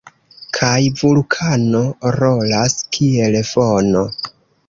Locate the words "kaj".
0.57-0.79